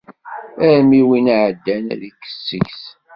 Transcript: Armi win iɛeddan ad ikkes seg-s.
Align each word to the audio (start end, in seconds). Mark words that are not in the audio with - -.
Armi 0.67 1.01
win 1.07 1.31
iɛeddan 1.35 1.85
ad 1.93 2.01
ikkes 2.09 2.35
seg-s. 2.47 2.83